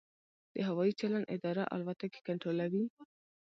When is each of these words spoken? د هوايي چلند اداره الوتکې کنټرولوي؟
د 0.53 0.55
هوايي 0.67 0.93
چلند 0.99 1.25
اداره 1.35 1.63
الوتکې 1.75 2.19
کنټرولوي؟ 2.27 2.85